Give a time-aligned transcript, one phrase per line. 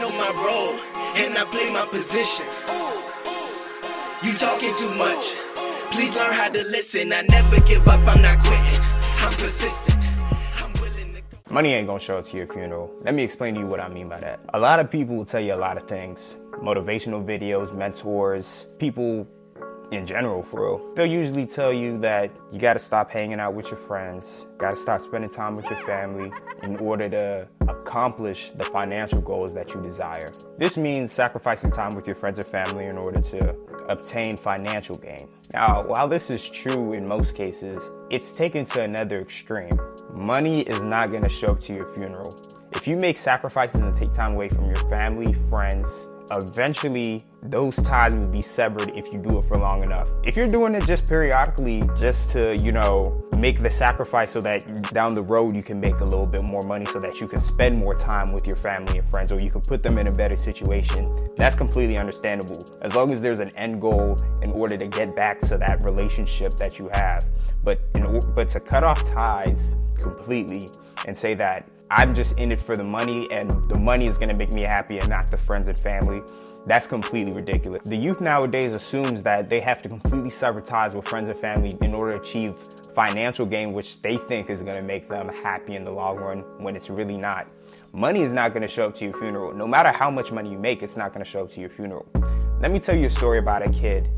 [0.00, 0.74] know my role
[1.16, 2.46] and I play my position.
[4.24, 5.36] You talking too much.
[5.92, 7.12] Please learn how to listen.
[7.12, 8.80] I never give up, I'm not quitting.
[9.20, 10.00] I'm persistent.
[11.50, 12.94] Money ain't gonna show up to your funeral.
[13.02, 14.40] Let me explain to you what I mean by that.
[14.54, 19.26] A lot of people will tell you a lot of things motivational videos, mentors, people
[19.90, 20.94] in general, for real.
[20.94, 25.02] They'll usually tell you that you gotta stop hanging out with your friends, gotta stop
[25.02, 26.32] spending time with your family
[26.62, 30.30] in order to accomplish the financial goals that you desire.
[30.58, 33.56] This means sacrificing time with your friends or family in order to
[33.88, 35.28] obtain financial gain.
[35.52, 39.78] Now, while this is true in most cases, it's taken to another extreme.
[40.12, 42.32] Money is not gonna show up to your funeral.
[42.72, 48.12] If you make sacrifices and take time away from your family, friends, eventually those ties
[48.12, 50.08] will be severed if you do it for long enough.
[50.22, 54.92] If you're doing it just periodically, just to, you know, make the sacrifice so that
[54.92, 57.38] down the road you can make a little bit more money so that you can
[57.38, 60.12] spend more time with your family and friends or you can put them in a
[60.12, 62.62] better situation, that's completely understandable.
[62.82, 66.52] As long as there's an end goal in order to get back to that relationship
[66.54, 67.24] that you have.
[67.64, 70.68] But in, but to cut off ties completely
[71.06, 74.32] and say that I'm just in it for the money and the money is gonna
[74.32, 76.22] make me happy and not the friends and family.
[76.64, 77.82] That's completely ridiculous.
[77.84, 81.76] The youth nowadays assumes that they have to completely sever ties with friends and family
[81.80, 82.56] in order to achieve
[82.94, 86.76] financial gain, which they think is gonna make them happy in the long run when
[86.76, 87.48] it's really not.
[87.92, 89.52] Money is not gonna show up to your funeral.
[89.52, 92.06] No matter how much money you make, it's not gonna show up to your funeral.
[92.60, 94.08] Let me tell you a story about a kid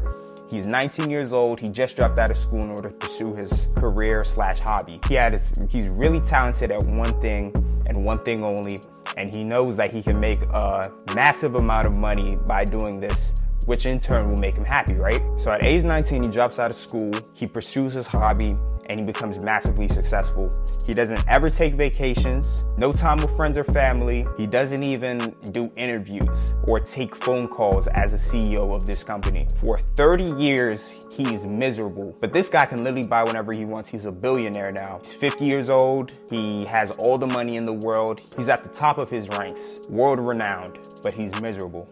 [0.52, 1.58] He's 19 years old.
[1.58, 5.00] He just dropped out of school in order to pursue his career slash hobby.
[5.08, 7.54] He had his, he's really talented at one thing
[7.86, 8.78] and one thing only,
[9.16, 13.40] and he knows that he can make a massive amount of money by doing this
[13.66, 15.22] which in turn will make him happy, right?
[15.36, 19.06] So at age 19, he drops out of school, he pursues his hobby, and he
[19.06, 20.52] becomes massively successful.
[20.86, 24.26] He doesn't ever take vacations, no time with friends or family.
[24.36, 29.46] He doesn't even do interviews or take phone calls as a CEO of this company.
[29.56, 32.16] For 30 years, he's miserable.
[32.20, 33.88] But this guy can literally buy whenever he wants.
[33.88, 34.98] He's a billionaire now.
[35.02, 36.12] He's 50 years old.
[36.28, 38.20] He has all the money in the world.
[38.36, 41.88] He's at the top of his ranks, world renowned, but he's miserable.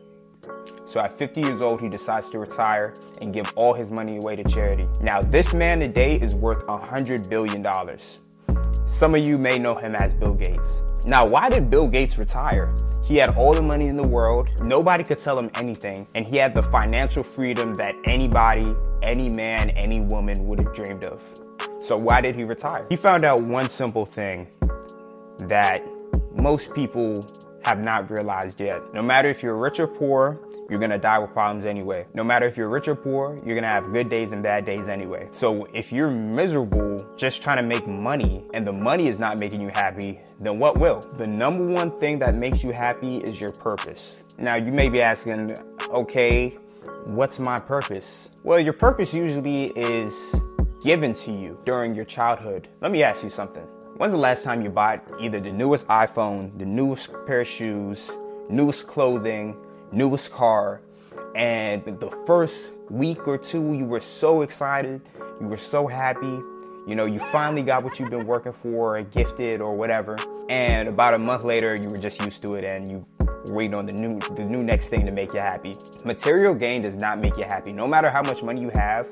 [0.87, 4.37] So at 50 years old, he decides to retire and give all his money away
[4.37, 4.89] to charity.
[5.01, 7.65] Now, this man today is worth $100 billion.
[8.87, 10.83] Some of you may know him as Bill Gates.
[11.07, 12.75] Now, why did Bill Gates retire?
[13.05, 16.37] He had all the money in the world, nobody could tell him anything, and he
[16.37, 21.25] had the financial freedom that anybody, any man, any woman would have dreamed of.
[21.81, 22.87] So, why did he retire?
[22.89, 24.49] He found out one simple thing
[25.39, 25.83] that
[26.35, 27.15] most people
[27.65, 28.81] have not realized yet.
[28.95, 32.07] No matter if you're rich or poor, you're gonna die with problems anyway.
[32.15, 34.89] No matter if you're rich or poor, you're gonna have good days and bad days
[34.89, 35.29] anyway.
[35.33, 39.61] So if you're miserable just trying to make money and the money is not making
[39.61, 41.01] you happy, then what will?
[41.17, 44.23] The number one thing that makes you happy is your purpose.
[44.39, 45.57] Now you may be asking,
[45.89, 46.51] okay,
[47.05, 48.31] what's my purpose?
[48.45, 50.41] Well, your purpose usually is
[50.83, 52.69] given to you during your childhood.
[52.81, 53.67] Let me ask you something.
[54.01, 58.11] When's the last time you bought either the newest iPhone, the newest pair of shoes,
[58.49, 59.55] newest clothing,
[59.93, 60.81] newest car,
[61.35, 65.03] and the first week or two, you were so excited,
[65.39, 66.41] you were so happy.
[66.87, 70.17] You know, you finally got what you've been working for, gifted or whatever.
[70.49, 73.05] And about a month later, you were just used to it and you
[73.49, 75.75] waiting on the new the new next thing to make you happy.
[76.07, 77.71] Material gain does not make you happy.
[77.71, 79.09] No matter how much money you have,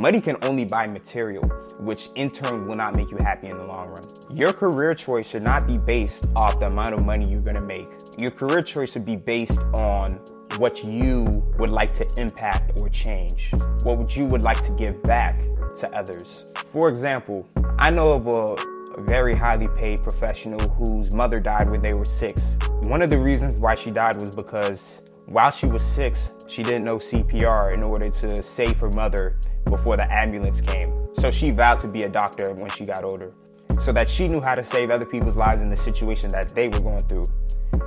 [0.00, 1.42] money can only buy material,
[1.78, 4.02] which in turn will not make you happy in the long run.
[4.30, 7.88] Your career choice should not be based off the amount of money you're gonna make.
[8.18, 10.20] Your career choice should be based on
[10.58, 13.50] what you would like to impact or change.
[13.82, 15.40] What would you would like to give back
[15.76, 16.46] to others.
[16.66, 17.46] For example,
[17.78, 22.56] I know of a very highly paid professional whose mother died when they were six.
[22.80, 26.84] One of the reasons why she died was because while she was six, she didn't
[26.84, 30.92] know CPR in order to save her mother before the ambulance came.
[31.14, 33.32] So she vowed to be a doctor when she got older
[33.80, 36.68] so that she knew how to save other people's lives in the situation that they
[36.68, 37.24] were going through.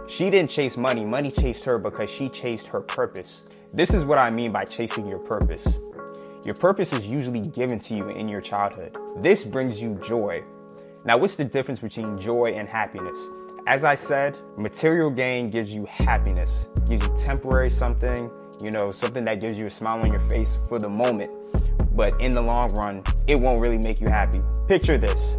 [0.07, 3.43] She didn't chase money, money chased her because she chased her purpose.
[3.73, 5.79] This is what I mean by chasing your purpose.
[6.45, 8.97] Your purpose is usually given to you in your childhood.
[9.17, 10.43] This brings you joy.
[11.05, 13.17] Now, what's the difference between joy and happiness?
[13.67, 18.31] As I said, material gain gives you happiness, gives you temporary something,
[18.63, 21.31] you know, something that gives you a smile on your face for the moment.
[21.95, 24.41] But in the long run, it won't really make you happy.
[24.67, 25.37] Picture this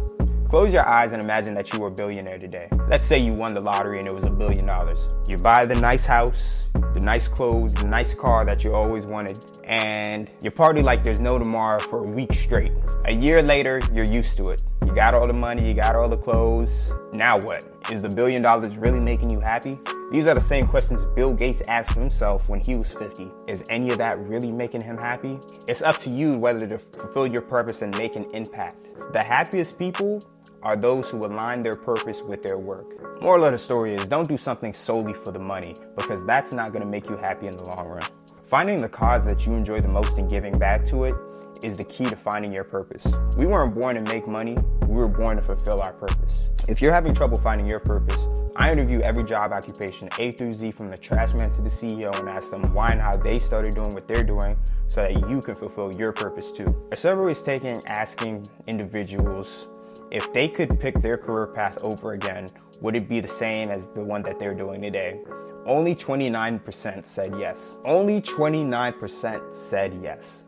[0.51, 2.67] Close your eyes and imagine that you were a billionaire today.
[2.89, 5.07] Let's say you won the lottery and it was a billion dollars.
[5.29, 9.39] You buy the nice house, the nice clothes, the nice car that you always wanted,
[9.63, 12.73] and you party like there's no tomorrow for a week straight.
[13.05, 14.61] A year later, you're used to it.
[14.85, 16.91] You got all the money, you got all the clothes.
[17.13, 17.65] Now what?
[17.91, 19.77] Is the billion dollars really making you happy?
[20.13, 23.29] These are the same questions Bill Gates asked himself when he was 50.
[23.47, 25.37] Is any of that really making him happy?
[25.67, 28.87] It's up to you whether to fulfill your purpose and make an impact.
[29.11, 30.21] The happiest people
[30.63, 33.21] are those who align their purpose with their work.
[33.21, 36.71] Moral of the story is don't do something solely for the money because that's not
[36.71, 38.09] going to make you happy in the long run.
[38.41, 41.15] Finding the cause that you enjoy the most and giving back to it
[41.63, 43.05] is the key to finding your purpose.
[43.37, 46.49] We weren't born to make money, we were born to fulfill our purpose.
[46.67, 50.71] If you're having trouble finding your purpose, I interview every job occupation A through Z
[50.71, 53.75] from the trash man to the CEO and ask them why and how they started
[53.75, 54.57] doing what they're doing
[54.89, 56.67] so that you can fulfill your purpose too.
[56.91, 59.67] A survey is taken asking individuals
[60.11, 62.47] if they could pick their career path over again,
[62.81, 65.21] would it be the same as the one that they're doing today?
[65.65, 67.77] Only 29% said yes.
[67.85, 70.43] Only 29% said yes.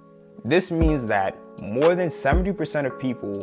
[0.46, 3.34] This means that more than 70% of people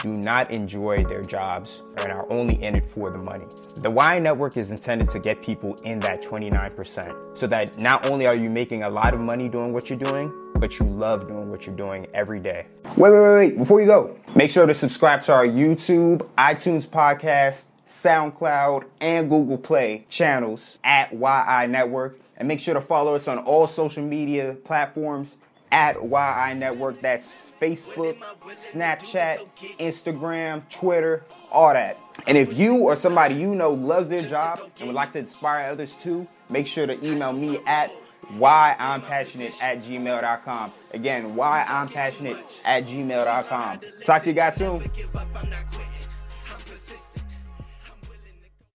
[0.00, 3.44] do not enjoy their jobs and are only in it for the money.
[3.82, 8.26] The Why Network is intended to get people in that 29% so that not only
[8.26, 11.50] are you making a lot of money doing what you're doing, but you love doing
[11.50, 12.64] what you're doing every day.
[12.96, 13.58] Wait, wait, wait, wait.
[13.58, 19.58] Before you go, make sure to subscribe to our YouTube, iTunes podcast, SoundCloud, and Google
[19.58, 22.14] Play channels at WhyINetwork.
[22.38, 25.36] And make sure to follow us on all social media platforms
[25.70, 27.00] at WhyINetwork.
[27.00, 28.18] That's Facebook,
[28.48, 29.46] Snapchat,
[29.78, 31.98] Instagram, Twitter, all that.
[32.26, 35.70] And if you or somebody you know loves their job and would like to inspire
[35.70, 37.90] others too, make sure to email me at
[38.38, 40.72] why I'm passionate at gmail.com.
[40.92, 43.80] Again, why I'm passionate at gmail.com.
[44.04, 44.82] Talk to you guys soon.